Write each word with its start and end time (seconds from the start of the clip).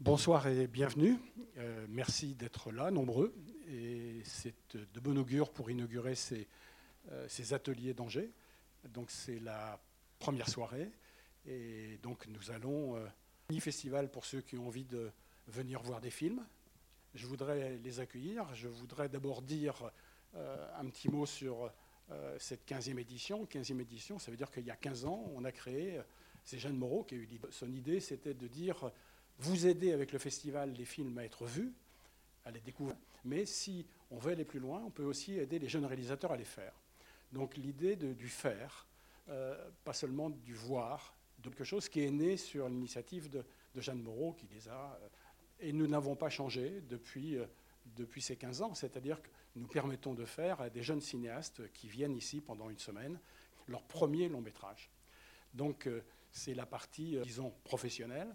Bonsoir 0.00 0.46
et 0.48 0.66
bienvenue. 0.66 1.16
Euh, 1.56 1.86
merci 1.88 2.34
d'être 2.34 2.72
là, 2.72 2.90
nombreux. 2.90 3.34
Et 3.68 4.20
c'est 4.24 4.54
de 4.74 5.00
bon 5.00 5.16
augure 5.16 5.50
pour 5.50 5.70
inaugurer 5.70 6.14
ces, 6.14 6.48
euh, 7.12 7.26
ces 7.28 7.54
ateliers 7.54 7.94
d'Angers. 7.94 8.30
Donc 8.92 9.10
c'est 9.10 9.38
la 9.38 9.80
première 10.18 10.48
soirée. 10.48 10.90
Et 11.46 11.98
donc 12.02 12.26
nous 12.26 12.50
allons... 12.50 12.96
Euh, 12.96 13.06
festival 13.60 14.10
pour 14.10 14.24
ceux 14.24 14.40
qui 14.40 14.56
ont 14.56 14.66
envie 14.66 14.84
de 14.84 15.12
venir 15.46 15.80
voir 15.82 16.00
des 16.00 16.10
films. 16.10 16.44
Je 17.14 17.26
voudrais 17.26 17.76
les 17.76 18.00
accueillir. 18.00 18.52
Je 18.54 18.68
voudrais 18.68 19.08
d'abord 19.08 19.42
dire 19.42 19.92
euh, 20.34 20.66
un 20.80 20.86
petit 20.86 21.08
mot 21.08 21.26
sur 21.26 21.70
euh, 22.10 22.36
cette 22.38 22.68
15e 22.68 22.98
édition. 22.98 23.44
15e 23.44 23.80
édition, 23.80 24.18
ça 24.18 24.30
veut 24.30 24.36
dire 24.36 24.50
qu'il 24.50 24.64
y 24.64 24.70
a 24.70 24.76
15 24.76 25.04
ans, 25.04 25.24
on 25.34 25.44
a 25.44 25.52
créé, 25.52 25.98
euh, 25.98 26.02
c'est 26.44 26.58
Jeanne 26.58 26.76
Moreau 26.76 27.04
qui 27.04 27.14
a 27.14 27.18
eu 27.18 27.28
son 27.50 27.72
idée, 27.72 28.00
c'était 28.00 28.34
de 28.34 28.46
dire 28.46 28.90
vous 29.38 29.66
aider 29.66 29.92
avec 29.92 30.12
le 30.12 30.18
festival 30.18 30.72
les 30.72 30.84
films 30.84 31.18
à 31.18 31.24
être 31.24 31.44
vus, 31.44 31.72
à 32.44 32.50
les 32.50 32.60
découvrir, 32.60 32.96
mais 33.24 33.46
si 33.46 33.86
on 34.10 34.18
veut 34.18 34.32
aller 34.32 34.44
plus 34.44 34.60
loin, 34.60 34.82
on 34.86 34.90
peut 34.90 35.04
aussi 35.04 35.38
aider 35.38 35.58
les 35.58 35.68
jeunes 35.68 35.86
réalisateurs 35.86 36.32
à 36.32 36.36
les 36.36 36.44
faire. 36.44 36.74
Donc 37.32 37.56
l'idée 37.56 37.96
du 37.96 38.28
faire, 38.28 38.86
pas 39.82 39.92
seulement 39.92 40.30
du 40.30 40.54
voir, 40.54 41.14
de 41.38 41.48
quelque 41.48 41.64
chose 41.64 41.88
qui 41.88 42.02
est 42.02 42.10
né 42.10 42.36
sur 42.36 42.68
l'initiative 42.68 43.28
de, 43.30 43.44
Jeanne 43.76 44.02
Moreau 44.02 44.34
qui 44.34 44.46
les 44.54 44.68
a. 44.68 45.00
et 45.58 45.72
nous 45.72 45.88
n'avons 45.88 46.14
pas 46.14 46.30
changé 46.30 46.80
depuis, 46.88 47.38
depuis 47.96 48.22
ces 48.22 48.36
15 48.36 48.62
ans, 48.62 48.74
c'est-à-dire 48.74 49.20
que 49.20 49.28
nous 49.56 49.66
permettons 49.66 50.14
de 50.14 50.24
faire 50.24 50.60
à 50.60 50.70
des 50.70 50.82
jeunes 50.82 51.00
cinéastes 51.00 51.72
qui 51.72 51.88
viennent 51.88 52.16
ici 52.16 52.40
pendant 52.40 52.70
une 52.70 52.78
semaine 52.78 53.18
leur 53.66 53.82
premier 53.82 54.28
long 54.28 54.40
métrage. 54.40 54.90
Donc 55.52 55.86
euh, 55.86 56.02
c'est 56.32 56.54
la 56.54 56.66
partie, 56.66 57.16
euh, 57.16 57.22
disons, 57.22 57.52
professionnelle 57.64 58.34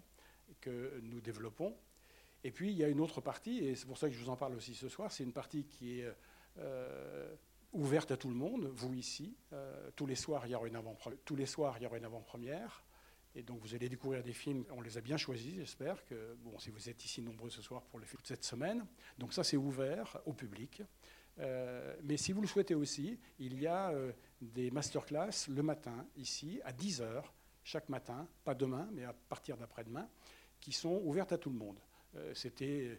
que 0.60 1.00
nous 1.02 1.20
développons. 1.20 1.76
Et 2.44 2.50
puis 2.50 2.70
il 2.70 2.76
y 2.76 2.84
a 2.84 2.88
une 2.88 3.00
autre 3.00 3.20
partie, 3.20 3.58
et 3.58 3.74
c'est 3.74 3.86
pour 3.86 3.98
ça 3.98 4.08
que 4.08 4.14
je 4.14 4.20
vous 4.22 4.30
en 4.30 4.36
parle 4.36 4.54
aussi 4.54 4.74
ce 4.74 4.88
soir, 4.88 5.12
c'est 5.12 5.24
une 5.24 5.32
partie 5.32 5.64
qui 5.64 6.00
est 6.00 6.14
euh, 6.58 7.34
ouverte 7.72 8.10
à 8.10 8.16
tout 8.16 8.28
le 8.28 8.34
monde, 8.34 8.70
vous 8.74 8.94
ici. 8.94 9.36
tous 9.94 10.06
les 10.06 10.14
soirs, 10.14 10.46
il 10.46 10.52
y 10.52 10.54
aura 10.54 10.66
une 10.66 10.76
avant-première. 10.76 11.18
Tous 11.24 11.36
les 11.36 11.46
soirs, 11.46 11.76
il 11.78 11.82
y 11.82 11.86
aura 11.86 11.98
une 11.98 12.04
avant-première. 12.04 12.84
Et 13.34 13.42
donc 13.42 13.60
vous 13.60 13.74
allez 13.74 13.88
découvrir 13.88 14.22
des 14.24 14.32
films, 14.32 14.64
on 14.70 14.80
les 14.80 14.98
a 14.98 15.00
bien 15.00 15.16
choisis, 15.16 15.54
j'espère 15.54 16.04
que, 16.04 16.34
bon, 16.42 16.58
si 16.58 16.70
vous 16.70 16.88
êtes 16.88 17.04
ici 17.04 17.22
nombreux 17.22 17.50
ce 17.50 17.62
soir 17.62 17.82
pour 17.82 18.00
les 18.00 18.06
films 18.06 18.22
de 18.22 18.26
cette 18.26 18.44
semaine. 18.44 18.84
Donc 19.18 19.32
ça 19.32 19.44
c'est 19.44 19.56
ouvert 19.56 20.18
au 20.26 20.32
public. 20.32 20.82
Euh, 21.38 21.94
mais 22.02 22.16
si 22.16 22.32
vous 22.32 22.40
le 22.40 22.48
souhaitez 22.48 22.74
aussi, 22.74 23.18
il 23.38 23.60
y 23.60 23.66
a 23.66 23.90
euh, 23.90 24.12
des 24.40 24.70
masterclass 24.70 25.48
le 25.48 25.62
matin, 25.62 26.06
ici, 26.16 26.60
à 26.64 26.72
10h, 26.72 27.22
chaque 27.62 27.88
matin, 27.88 28.26
pas 28.44 28.54
demain, 28.54 28.88
mais 28.92 29.04
à 29.04 29.12
partir 29.12 29.56
d'après-demain, 29.56 30.08
qui 30.60 30.72
sont 30.72 31.00
ouvertes 31.04 31.32
à 31.32 31.38
tout 31.38 31.50
le 31.50 31.56
monde. 31.56 31.78
Euh, 32.16 32.34
c'était 32.34 32.98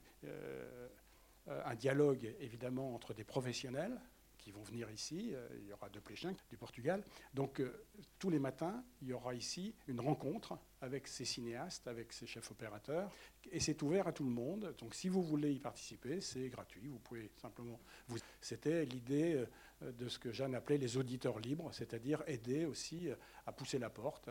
un 1.47 1.75
dialogue, 1.75 2.33
évidemment, 2.39 2.93
entre 2.93 3.13
des 3.13 3.23
professionnels, 3.23 3.99
qui 4.41 4.51
vont 4.51 4.63
venir 4.63 4.89
ici. 4.89 5.31
Euh, 5.33 5.47
il 5.61 5.67
y 5.67 5.73
aura 5.73 5.89
deux 5.89 6.01
pléchins 6.01 6.33
du 6.49 6.57
Portugal. 6.57 7.03
Donc 7.33 7.61
euh, 7.61 7.85
tous 8.19 8.29
les 8.29 8.39
matins, 8.39 8.83
il 9.01 9.09
y 9.09 9.13
aura 9.13 9.33
ici 9.33 9.73
une 9.87 10.01
rencontre 10.01 10.57
avec 10.81 11.07
ces 11.07 11.25
cinéastes, 11.25 11.87
avec 11.87 12.11
ces 12.11 12.25
chefs 12.25 12.49
opérateurs. 12.51 13.09
Et 13.51 13.59
c'est 13.59 13.81
ouvert 13.83 14.07
à 14.07 14.11
tout 14.11 14.23
le 14.23 14.31
monde. 14.31 14.75
Donc 14.79 14.95
si 14.95 15.07
vous 15.07 15.21
voulez 15.21 15.53
y 15.53 15.59
participer, 15.59 16.19
c'est 16.19 16.49
gratuit. 16.49 16.87
Vous 16.87 16.99
pouvez 16.99 17.29
simplement 17.37 17.79
vous. 18.07 18.17
C'était 18.41 18.83
l'idée 18.85 19.45
euh, 19.81 19.91
de 19.91 20.09
ce 20.09 20.19
que 20.19 20.31
Jeanne 20.31 20.55
appelait 20.55 20.77
les 20.77 20.97
auditeurs 20.97 21.39
libres, 21.39 21.69
c'est-à-dire 21.71 22.23
aider 22.27 22.65
aussi 22.65 23.09
à 23.47 23.51
pousser 23.51 23.79
la 23.79 23.89
porte, 23.89 24.29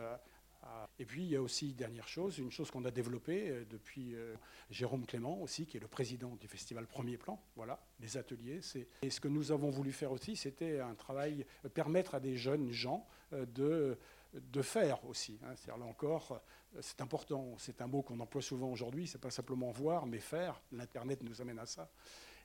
et 0.99 1.05
puis 1.05 1.23
il 1.23 1.29
y 1.29 1.35
a 1.35 1.41
aussi, 1.41 1.73
dernière 1.73 2.07
chose, 2.07 2.37
une 2.37 2.51
chose 2.51 2.69
qu'on 2.69 2.85
a 2.85 2.91
développée 2.91 3.49
euh, 3.49 3.65
depuis 3.69 4.15
euh, 4.15 4.35
Jérôme 4.69 5.05
Clément 5.05 5.41
aussi, 5.41 5.65
qui 5.65 5.77
est 5.77 5.79
le 5.79 5.87
président 5.87 6.35
du 6.35 6.47
festival 6.47 6.85
Premier 6.85 7.17
Plan, 7.17 7.41
voilà, 7.55 7.79
les 7.99 8.17
ateliers. 8.17 8.59
Et 9.01 9.09
ce 9.09 9.19
que 9.19 9.27
nous 9.27 9.51
avons 9.51 9.69
voulu 9.69 9.91
faire 9.91 10.11
aussi, 10.11 10.35
c'était 10.35 10.79
un 10.79 10.93
travail, 10.93 11.45
euh, 11.65 11.69
permettre 11.69 12.15
à 12.15 12.19
des 12.19 12.35
jeunes 12.35 12.71
gens 12.71 13.07
de, 13.31 13.97
de 14.33 14.61
faire 14.61 15.03
aussi. 15.05 15.39
Hein. 15.43 15.53
C'est-à-dire 15.55 15.83
là 15.83 15.89
encore, 15.89 16.41
c'est 16.81 17.01
important, 17.01 17.55
c'est 17.57 17.81
un 17.81 17.87
mot 17.87 18.01
qu'on 18.01 18.19
emploie 18.19 18.41
souvent 18.41 18.69
aujourd'hui, 18.69 19.07
c'est 19.07 19.21
pas 19.21 19.31
simplement 19.31 19.71
voir, 19.71 20.05
mais 20.05 20.19
faire. 20.19 20.61
L'Internet 20.71 21.23
nous 21.23 21.41
amène 21.41 21.59
à 21.59 21.65
ça. 21.65 21.89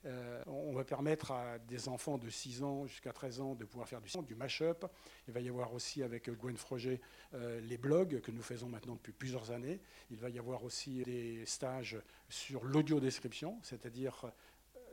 Euh, 0.05 0.43
on 0.47 0.73
va 0.73 0.85
permettre 0.85 1.33
à 1.33 1.59
des 1.59 1.89
enfants 1.89 2.19
de 2.19 2.29
6 2.29 2.63
ans 2.63 2.87
jusqu'à 2.87 3.13
13 3.13 3.41
ans 3.41 3.55
de 3.55 3.65
pouvoir 3.65 3.89
faire 3.89 4.01
du, 4.01 4.11
du 4.27 4.35
mash-up. 4.35 4.85
Il 5.27 5.35
va 5.35 5.41
y 5.41 5.49
avoir 5.49 5.73
aussi 5.75 6.03
avec 6.03 6.31
Gwen 6.31 6.57
Froger 6.57 7.01
euh, 7.35 7.61
les 7.61 7.79
blogs 7.79 8.21
que 8.21 8.31
nous 8.31 8.43
faisons 8.43 8.69
maintenant 8.69 8.95
depuis 8.95 9.13
plusieurs 9.13 9.51
années. 9.51 9.81
Il 10.11 10.19
va 10.19 10.31
y 10.31 10.39
avoir 10.39 10.65
aussi 10.65 11.03
des 11.05 11.45
stages 11.47 11.99
sur 12.29 12.65
l'audio-description, 12.65 13.59
c'est-à-dire 13.63 14.31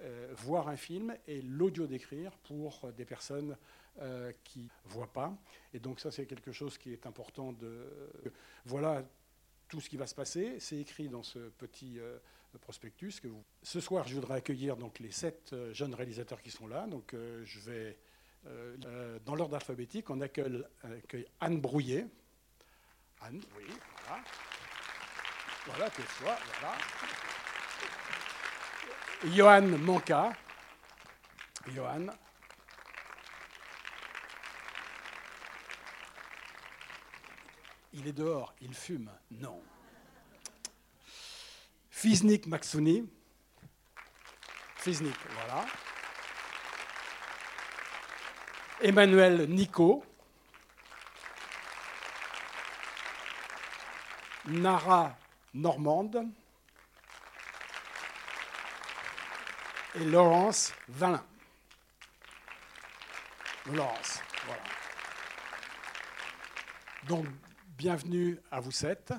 euh, 0.01 0.33
voir 0.37 0.67
un 0.67 0.77
film 0.77 1.15
et 1.27 1.41
l'audio 1.41 1.87
décrire 1.87 2.31
pour 2.39 2.91
des 2.95 3.05
personnes 3.05 3.57
qui 4.43 4.61
ne 4.85 4.89
voient 4.89 5.13
pas. 5.13 5.37
Et 5.71 5.79
donc 5.79 5.99
ça, 5.99 6.09
c'est 6.09 6.25
quelque 6.25 6.51
chose 6.51 6.79
qui 6.79 6.91
est 6.91 7.05
important 7.05 7.53
de... 7.53 7.85
Voilà 8.65 9.03
tout 9.73 9.81
ce 9.81 9.89
qui 9.89 9.97
va 9.97 10.05
se 10.05 10.13
passer. 10.13 10.57
C'est 10.59 10.77
écrit 10.77 11.09
dans 11.09 11.23
ce 11.23 11.39
petit 11.39 11.99
prospectus. 12.59 13.19
Que 13.19 13.27
vous... 13.27 13.43
Ce 13.63 13.79
soir, 13.79 14.07
je 14.07 14.13
voudrais 14.13 14.35
accueillir 14.35 14.77
donc, 14.77 14.99
les 14.99 15.09
sept 15.09 15.51
euh, 15.51 15.73
jeunes 15.73 15.95
réalisateurs 15.95 16.43
qui 16.43 16.51
sont 16.51 16.67
là. 16.67 16.85
Donc, 16.85 17.15
euh, 17.15 17.43
je 17.43 17.59
vais, 17.59 17.97
euh, 18.45 19.17
dans 19.25 19.33
l'ordre 19.33 19.55
alphabétique, 19.55 20.11
on 20.11 20.21
accueille, 20.21 20.63
Anne 21.39 21.59
Brouillet. 21.59 22.05
Anne, 23.21 23.41
oui, 23.57 23.63
voilà. 24.05 24.23
Voilà, 25.65 25.89
que 25.89 26.03
soit, 26.03 26.37
voilà. 26.59 26.77
Johan 29.35 29.77
Manca. 29.79 30.33
Johan. 31.73 32.07
Il 37.93 38.07
est 38.07 38.13
dehors, 38.13 38.53
il 38.61 38.73
fume. 38.73 39.11
Non. 39.29 39.61
Fiznik 41.91 42.47
Maxouni. 42.47 43.07
Fiznik, 44.77 45.15
voilà. 45.29 45.65
Emmanuel 48.81 49.47
Nico. 49.47 50.03
Nara 54.45 55.15
Normande. 55.53 56.27
Et 59.95 60.03
Laurence 60.03 60.73
Valin. 60.89 61.23
Laurence, 63.67 64.19
voilà. 64.45 64.63
Donc, 67.07 67.25
bienvenue 67.77 68.39
à 68.51 68.59
vous 68.59 68.71
sept. 68.71 69.13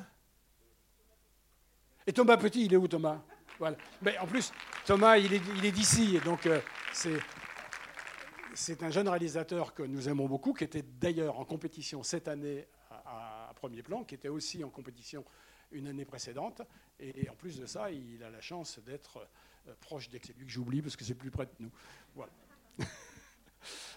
Et 2.06 2.12
Thomas 2.12 2.36
Petit, 2.36 2.66
il 2.66 2.74
est 2.74 2.76
où 2.76 2.86
Thomas? 2.86 3.20
Voilà. 3.58 3.76
Mais 4.02 4.16
en 4.18 4.26
plus, 4.26 4.52
Thomas, 4.84 5.16
il 5.16 5.32
est, 5.32 5.42
il 5.56 5.64
est 5.64 5.72
d'ici, 5.72 6.18
donc 6.24 6.46
euh, 6.46 6.60
c'est, 6.92 8.82
un 8.82 8.90
jeune 8.90 9.08
réalisateur 9.08 9.74
que 9.74 9.82
nous 9.82 10.08
aimons 10.08 10.26
beaucoup, 10.26 10.52
qui 10.52 10.64
était 10.64 10.82
d'ailleurs 10.82 11.38
en 11.38 11.44
compétition 11.44 12.02
cette 12.02 12.28
année 12.28 12.66
à, 12.90 13.52
premier 13.56 13.82
plan, 13.82 14.04
qui 14.04 14.14
était 14.14 14.28
aussi 14.28 14.62
en 14.62 14.70
compétition 14.70 15.24
une 15.72 15.88
année 15.88 16.04
précédente. 16.04 16.62
Et, 17.00 17.28
en 17.28 17.34
plus 17.34 17.58
de 17.58 17.66
ça, 17.66 17.90
il 17.90 18.22
a 18.22 18.30
la 18.30 18.40
chance 18.40 18.78
d'être 18.80 19.26
euh, 19.68 19.74
proche 19.80 20.10
lui 20.10 20.20
que 20.20 20.32
j'oublie 20.46 20.82
parce 20.82 20.96
que 20.96 21.04
c'est 21.04 21.14
plus 21.14 21.30
près 21.30 21.46
de 21.46 21.52
nous. 21.60 21.70
Voilà. 22.14 22.32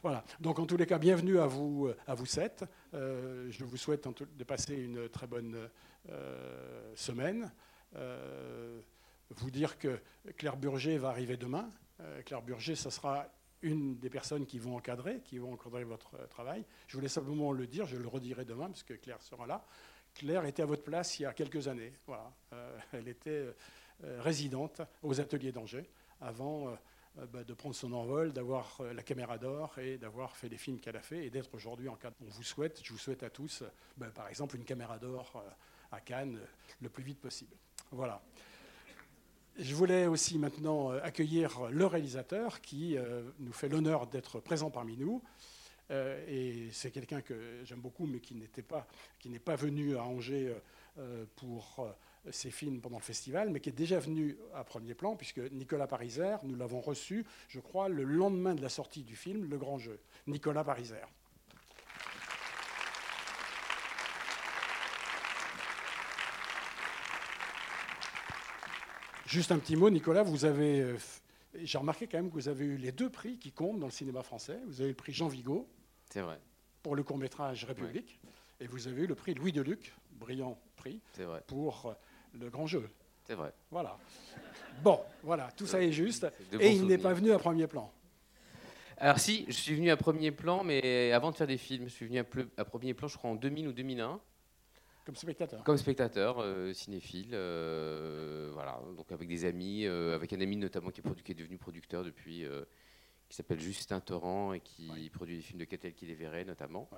Voilà. 0.04 0.24
Donc 0.40 0.60
en 0.60 0.66
tous 0.66 0.78
les 0.78 0.86
cas, 0.86 1.00
bienvenue 1.00 1.40
à 1.40 1.48
vous, 1.48 1.90
à 2.06 2.14
vous 2.14 2.26
sept. 2.26 2.64
Euh, 2.94 3.48
je 3.50 3.64
vous 3.64 3.78
souhaite 3.78 4.08
de 4.08 4.44
passer 4.44 4.76
une 4.76 5.10
très 5.10 5.28
bonne 5.28 5.70
semaine. 6.96 7.52
Euh, 7.96 8.80
vous 9.30 9.52
dire 9.52 9.78
que 9.78 10.00
Claire 10.38 10.58
Burger 10.58 10.98
va 10.98 11.10
arriver 11.10 11.38
demain. 11.38 11.70
Euh, 12.00 12.22
Claire 12.22 12.42
Burger, 12.42 12.76
ce 12.76 12.90
sera 12.90 13.28
une 13.62 13.98
des 13.98 14.10
personnes 14.10 14.46
qui 14.46 14.60
vont 14.60 14.78
encadrer, 14.78 15.22
qui 15.22 15.38
vont 15.38 15.54
encadrer 15.54 15.84
votre 15.84 16.16
euh, 16.16 16.28
travail. 16.28 16.64
Je 16.88 16.96
voulais 16.96 17.10
simplement 17.10 17.52
le 17.52 17.68
dire, 17.68 17.86
je 17.86 17.98
le 17.98 18.08
redirai 18.08 18.46
demain, 18.46 18.68
parce 18.68 18.84
que 18.84 18.94
Claire 18.94 19.22
sera 19.22 19.48
là. 19.48 19.66
Claire 20.14 20.46
était 20.46 20.62
à 20.62 20.66
votre 20.66 20.84
place 20.84 21.20
il 21.20 21.24
y 21.24 21.26
a 21.26 21.34
quelques 21.34 21.68
années. 21.68 21.94
Voilà. 22.08 22.32
elle 22.94 23.08
était 23.08 23.46
résidente 24.02 24.82
aux 25.04 25.20
ateliers 25.20 25.52
d'Angers 25.52 25.88
avant 26.22 26.76
bah, 27.32 27.44
de 27.44 27.54
prendre 27.54 27.76
son 27.76 27.94
envol, 27.94 28.32
d'avoir 28.32 28.82
la 28.94 29.04
caméra 29.04 29.38
d'or 29.38 29.78
et 29.80 29.98
d'avoir 29.98 30.36
fait 30.36 30.50
les 30.50 30.58
films 30.58 30.80
qu'elle 30.80 30.98
a 30.98 31.02
fait 31.02 31.26
et 31.26 31.30
d'être 31.30 31.54
aujourd'hui 31.56 31.90
en 31.90 31.96
cadre. 31.96 32.16
On 32.22 32.30
vous 32.30 32.44
souhaite, 32.44 32.80
je 32.84 32.94
vous 32.94 33.00
souhaite 33.00 33.24
à 33.24 33.30
tous, 33.30 33.64
bah, 33.98 34.08
par 34.14 34.28
exemple, 34.28 34.56
une 34.56 34.66
caméra 34.66 35.00
d'or 35.00 35.44
à 35.92 36.00
Cannes 36.02 36.40
le 36.82 36.90
plus 36.90 37.04
vite 37.04 37.20
possible. 37.20 37.56
Voilà. 37.92 38.22
Je 39.60 39.74
voulais 39.74 40.06
aussi 40.06 40.38
maintenant 40.38 40.92
euh, 40.92 41.00
accueillir 41.02 41.70
le 41.72 41.88
réalisateur 41.88 42.62
qui 42.62 42.96
euh, 42.96 43.24
nous 43.40 43.54
fait 43.54 43.70
l'honneur 43.70 44.06
d'être 44.06 44.40
présent 44.40 44.70
parmi 44.70 44.96
nous. 44.98 45.24
Euh, 45.90 46.24
et 46.28 46.70
c'est 46.72 46.92
quelqu'un 46.92 47.22
que 47.22 47.64
j'aime 47.64 47.80
beaucoup, 47.80 48.06
mais 48.06 48.20
qui 48.20 48.36
n'était 48.36 48.62
pas, 48.62 48.86
qui 49.18 49.30
n'est 49.30 49.40
pas 49.40 49.56
venu 49.56 49.98
à 49.98 50.04
Angers 50.04 50.56
pour 51.36 51.88
ses 52.32 52.52
films 52.52 52.82
pendant 52.82 52.98
le 52.98 53.04
festival, 53.04 53.50
mais 53.50 53.60
qui 53.60 53.70
est 53.70 53.74
déjà 53.74 54.00
venu 54.00 54.38
à 54.54 54.64
premier 54.64 54.94
plan, 54.94 55.16
puisque 55.16 55.40
Nicolas 55.52 55.88
Pariser, 55.88 56.36
nous 56.44 56.56
l'avons 56.56 56.82
reçu, 56.82 57.26
je 57.48 57.60
crois, 57.60 57.90
le 57.90 58.04
lendemain 58.04 58.56
de 58.56 58.62
la 58.62 58.70
sortie 58.70 59.04
du 59.04 59.16
film 59.16 59.50
Le 59.50 59.58
Grand 59.58 59.78
Jeu. 59.78 60.00
Nicolas 60.28 60.64
Pariser. 60.64 60.96
Juste 69.26 69.52
un 69.52 69.60
petit 69.60 69.76
mot, 69.76 69.90
Nicolas, 69.90 70.24
vous 70.24 70.46
avez. 70.46 70.80
Euh, 70.80 70.98
j'ai 71.56 71.78
remarqué 71.78 72.08
quand 72.08 72.18
même 72.18 72.30
que 72.30 72.36
vous 72.36 72.48
avez 72.48 72.66
eu 72.66 72.78
les 72.78 72.94
deux 72.94 73.10
prix 73.10 73.38
qui 73.38 73.52
comptent 73.52 73.80
dans 73.80 73.88
le 73.88 73.92
cinéma 73.92 74.24
français. 74.24 74.60
Vous 74.68 74.80
avez 74.80 74.90
eu 74.90 74.94
le 74.94 74.98
prix 74.98 75.12
Jean 75.12 75.28
Vigo. 75.28 75.68
C'est 76.10 76.22
vrai. 76.22 76.40
Pour 76.82 76.96
le 76.96 77.04
court 77.04 77.18
métrage 77.18 77.66
République. 77.66 78.22
Et 78.60 78.68
vous 78.68 78.88
avez 78.88 79.04
eu 79.04 79.08
le 79.08 79.16
prix 79.16 79.34
Louis 79.34 79.52
Deluc, 79.52 79.94
brillant 80.12 80.58
prix, 80.78 81.00
vrai. 81.18 81.44
pour 81.46 81.88
euh, 81.88 81.94
le 82.34 82.50
grand 82.50 82.68
jeu. 82.68 82.90
C'est 83.26 83.36
vrai. 83.36 83.54
Voilà. 83.72 83.98
Bon, 84.82 85.00
voilà, 85.24 85.50
tout 85.56 85.66
ça 85.66 85.82
est 85.82 85.92
juste. 85.92 86.28
et 86.60 86.72
il 86.72 86.86
n'est 86.86 86.98
pas 86.98 87.14
venu 87.14 87.32
à 87.32 87.40
premier 87.40 87.68
plan. 87.68 87.92
Alors 89.00 89.20
si, 89.20 89.46
je 89.48 89.54
suis 89.54 89.76
venu 89.76 89.92
à 89.92 89.98
premier 89.98 90.32
plan, 90.32 90.64
mais 90.64 91.12
avant 91.12 91.30
de 91.30 91.36
faire 91.36 91.46
des 91.46 91.58
films, 91.58 91.86
je 91.86 91.94
suis 91.94 92.08
venu 92.08 92.18
à, 92.18 92.66
premier 92.66 92.96
plan, 92.96 93.08
je 93.08 93.18
crois 93.18 93.30
en 93.30 93.36
2000 93.36 93.68
ou 93.68 93.74
2001. 93.74 94.20
Comme 95.06 95.16
spectateur. 95.16 95.64
Comme 95.64 95.78
spectateur, 95.78 96.42
euh, 96.42 96.74
cinéphile, 96.74 97.30
euh, 97.34 98.50
voilà. 98.54 98.82
Donc 98.98 99.12
avec 99.12 99.28
des 99.28 99.46
amis, 99.46 99.86
euh, 99.86 100.16
avec 100.16 100.34
un 100.34 100.42
ami 100.42 100.58
notamment 100.58 100.90
qui 100.90 101.02
est, 101.02 101.34
devenu 101.36 101.58
producteur 101.58 102.04
depuis, 102.04 102.46
qui 103.30 103.36
s'appelle 103.36 103.60
Justin 103.60 104.00
Torrent 104.00 104.54
et 104.54 104.62
qui 104.62 105.10
produit 105.14 105.38
des 105.38 105.44
films 105.44 105.60
de 105.60 105.66
Catel 105.66 105.94
qui 105.94 106.08
les 106.08 106.16
verrait 106.16 106.44
notamment. 106.44 106.90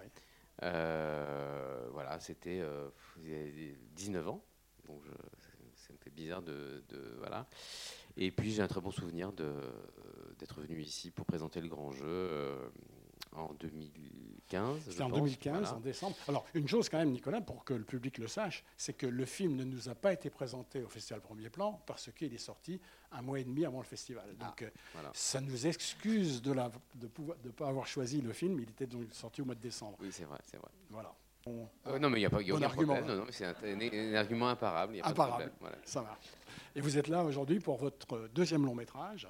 voilà, 0.62 2.18
c'était 2.22 2.64
19 3.18 4.28
ans, 4.30 4.44
donc 4.90 5.04
ça 5.76 5.94
me 5.94 5.98
fait 5.98 6.10
bizarre 6.10 6.42
de, 6.42 6.84
voilà. 7.18 7.48
Et 8.18 8.32
puis 8.32 8.52
j'ai 8.52 8.62
un 8.62 8.68
très 8.68 8.82
bon 8.82 8.92
souvenir 8.92 9.32
d'être 9.32 10.62
venu 10.62 10.82
ici 10.82 11.12
pour 11.12 11.26
présenter 11.26 11.62
le 11.62 11.70
grand 11.70 11.92
jeu 11.92 12.72
en 13.34 13.54
2015. 13.54 14.80
C'était 14.90 15.04
en 15.04 15.10
2015, 15.10 15.74
en 15.74 15.80
décembre. 15.80 16.16
Alors, 16.28 16.46
une 16.54 16.68
chose 16.68 16.90
quand 16.90 16.98
même, 16.98 17.12
Nicolas, 17.12 17.42
pour 17.42 17.64
que 17.64 17.74
le 17.74 17.84
public 17.84 18.18
le 18.18 18.28
sache, 18.28 18.64
c'est 18.78 18.94
que 18.94 19.06
le 19.06 19.26
film 19.26 19.56
ne 19.56 19.64
nous 19.64 19.90
a 19.90 19.96
pas 19.96 20.14
été 20.14 20.30
présenté 20.30 20.84
au 20.84 20.90
Festival 20.90 21.22
Premier 21.22 21.50
Plan 21.50 21.82
parce 21.86 22.12
qu'il 22.12 22.34
est 22.34 22.40
sorti 22.40 22.80
un 23.12 23.22
mois 23.22 23.40
et 23.40 23.44
demi 23.44 23.66
avant 23.66 23.80
le 23.80 23.86
festival. 23.86 24.26
Ah, 24.40 24.46
donc, 24.46 24.62
euh, 24.64 24.70
ça 25.14 25.42
nous 25.42 25.68
excuse 25.68 26.42
de 26.42 26.54
ne 26.54 26.70
de 27.44 27.50
pas 27.50 27.68
avoir 27.68 27.88
choisi 27.88 28.22
le 28.22 28.34
film. 28.34 28.60
Il 28.60 28.70
était 28.70 28.88
donc 28.88 29.14
sorti 29.14 29.42
au 29.42 29.46
mois 29.46 29.56
de 29.56 29.62
décembre. 29.62 29.98
Oui, 30.02 30.10
c'est 30.12 30.26
vrai, 30.26 30.40
c'est 30.46 30.58
vrai. 30.58 30.72
Voilà. 30.90 31.14
Euh, 31.48 32.00
non, 32.00 32.10
mais 32.10 32.18
il 32.18 32.22
n'y 32.22 32.26
a 32.26 32.30
pas 32.30 32.38
aucun 32.38 32.62
argument. 32.62 32.96
problème. 32.96 33.18
Non, 33.18 33.24
non, 33.24 33.32
c'est 33.32 33.46
un, 33.46 34.14
argument 34.16 34.50
imparable. 34.50 34.96
Y 34.96 35.02
a 35.02 35.08
imparable. 35.08 35.52
Pas 35.60 35.72
Ça 35.84 36.02
marche. 36.02 36.26
Et 36.76 36.82
vous 36.82 36.98
êtes 36.98 37.08
là 37.08 37.24
aujourd'hui 37.24 37.60
pour 37.60 37.78
votre 37.78 38.30
deuxième 38.34 38.66
long 38.66 38.76
métrage. 38.76 39.28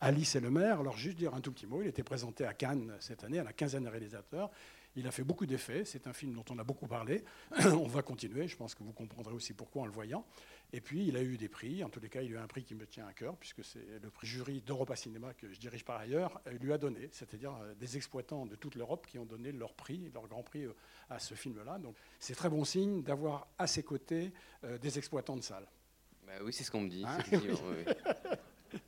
Alice 0.00 0.36
et 0.36 0.40
le 0.40 0.50
maire. 0.50 0.80
Alors, 0.80 0.96
juste 0.96 1.16
dire 1.16 1.34
un 1.34 1.40
tout 1.40 1.52
petit 1.52 1.66
mot. 1.66 1.80
Il 1.82 1.88
était 1.88 2.02
présenté 2.02 2.44
à 2.44 2.54
Cannes 2.54 2.92
cette 3.00 3.24
année, 3.24 3.38
à 3.38 3.44
la 3.44 3.52
quinzaine 3.52 3.84
de 3.84 3.88
réalisateurs. 3.88 4.50
Il 4.96 5.06
a 5.06 5.10
fait 5.10 5.24
beaucoup 5.24 5.44
d'effets. 5.44 5.84
C'est 5.84 6.06
un 6.06 6.12
film 6.12 6.32
dont 6.32 6.44
on 6.50 6.58
a 6.58 6.64
beaucoup 6.64 6.86
parlé. 6.86 7.22
on 7.64 7.86
va 7.86 8.02
continuer. 8.02 8.48
Je 8.48 8.56
pense 8.56 8.74
que 8.74 8.82
vous 8.82 8.92
comprendrez 8.92 9.34
aussi 9.34 9.52
pourquoi 9.52 9.82
en 9.82 9.86
le 9.86 9.92
voyant. 9.92 10.24
Et 10.72 10.80
puis, 10.80 11.06
il 11.06 11.16
a 11.16 11.22
eu 11.22 11.36
des 11.36 11.48
prix. 11.48 11.84
En 11.84 11.90
tous 11.90 12.00
les 12.00 12.08
cas, 12.08 12.22
il 12.22 12.32
a 12.32 12.36
eu 12.36 12.38
un 12.38 12.46
prix 12.46 12.64
qui 12.64 12.74
me 12.74 12.86
tient 12.86 13.06
à 13.06 13.12
cœur, 13.12 13.36
puisque 13.36 13.62
c'est 13.62 13.84
le 14.02 14.10
prix 14.10 14.26
jury 14.26 14.62
d'Europa 14.62 14.96
Cinéma 14.96 15.34
que 15.34 15.52
je 15.52 15.60
dirige 15.60 15.84
par 15.84 16.00
ailleurs, 16.00 16.40
il 16.50 16.58
lui 16.58 16.72
a 16.72 16.78
donné. 16.78 17.08
C'est-à-dire 17.12 17.54
euh, 17.60 17.74
des 17.74 17.96
exploitants 17.96 18.46
de 18.46 18.56
toute 18.56 18.74
l'Europe 18.74 19.06
qui 19.06 19.18
ont 19.18 19.26
donné 19.26 19.52
leur 19.52 19.74
prix, 19.74 20.10
leur 20.14 20.26
grand 20.26 20.42
prix 20.42 20.64
euh, 20.64 20.72
à 21.10 21.18
ce 21.18 21.34
film-là. 21.34 21.78
Donc, 21.78 21.94
c'est 22.18 22.34
très 22.34 22.48
bon 22.48 22.64
signe 22.64 23.02
d'avoir 23.02 23.46
à 23.58 23.66
ses 23.66 23.82
côtés 23.82 24.32
euh, 24.64 24.78
des 24.78 24.98
exploitants 24.98 25.36
de 25.36 25.42
salles. 25.42 25.68
Bah 26.26 26.32
oui, 26.42 26.52
c'est 26.52 26.64
ce 26.64 26.70
qu'on 26.70 26.80
me 26.80 26.88
dit. 26.88 27.04
Hein 27.06 27.18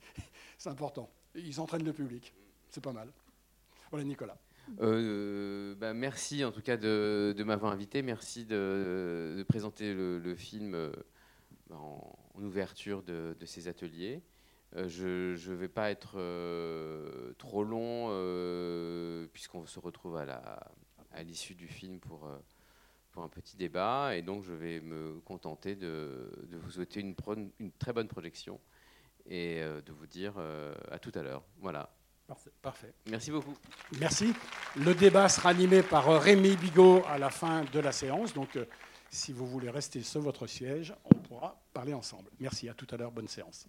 c'est 0.58 0.70
important. 0.70 1.08
Ils 1.34 1.61
entraînent 1.61 1.84
le 1.84 1.93
public. 1.93 2.34
C'est 2.70 2.82
pas 2.82 2.93
mal. 2.93 3.12
Voilà, 3.90 4.04
Nicolas. 4.04 4.37
Euh, 4.80 5.74
bah, 5.74 5.94
merci 5.94 6.44
en 6.44 6.52
tout 6.52 6.62
cas 6.62 6.76
de, 6.76 7.34
m'avoir 7.44 7.72
invité. 7.72 8.02
Merci 8.02 8.44
de, 8.44 9.44
présenter 9.48 9.94
le, 9.94 10.34
film 10.34 10.74
euh, 10.74 10.92
en, 11.70 12.16
ouverture 12.36 13.02
de, 13.02 13.34
ces 13.44 13.68
ateliers. 13.68 14.22
Euh, 14.76 14.86
je 14.88 15.50
ne 15.50 15.54
vais 15.54 15.68
pas 15.68 15.90
être 15.90 16.18
trop 17.38 17.64
long 17.64 18.08
puisqu'on 19.32 19.66
se 19.66 19.80
retrouve 19.80 20.16
à 20.16 21.22
l'issue 21.22 21.54
du 21.54 21.68
film 21.68 22.00
pour, 22.00 22.28
un 23.16 23.28
petit 23.28 23.56
débat. 23.56 24.16
Et 24.16 24.22
donc 24.22 24.44
je 24.44 24.52
vais 24.52 24.80
me 24.80 25.20
contenter 25.24 25.74
de, 25.74 26.30
vous 26.52 26.70
souhaiter 26.70 27.00
une, 27.00 27.16
très 27.78 27.92
bonne 27.92 28.08
projection 28.08 28.60
et 29.26 29.60
de 29.60 29.92
vous 29.92 30.06
dire 30.06 30.38
à 30.90 30.98
tout 30.98 31.12
à 31.14 31.22
l'heure. 31.22 31.44
Voilà. 31.58 31.97
Parfait. 32.60 32.92
Merci 33.06 33.30
beaucoup. 33.30 33.54
Merci. 33.98 34.34
Le 34.76 34.94
débat 34.94 35.28
sera 35.28 35.48
animé 35.48 35.82
par 35.82 36.08
euh, 36.10 36.19
Rémi 36.19 36.56
Bigot 36.56 37.02
à 37.08 37.16
la 37.16 37.30
fin 37.30 37.64
de 37.64 37.80
la 37.80 37.90
séance. 37.90 38.34
Donc, 38.34 38.58
si 39.08 39.32
vous 39.32 39.46
voulez 39.46 39.70
rester 39.70 40.02
sur 40.02 40.20
votre 40.20 40.46
siège, 40.46 40.94
on 41.04 41.14
pourra 41.14 41.58
parler 41.72 41.94
ensemble. 41.94 42.30
Merci. 42.38 42.69
À 42.69 42.75
tout 42.75 42.86
à 42.90 42.96
l'heure. 42.96 43.12
Bonne 43.12 43.28
séance. 43.28 43.66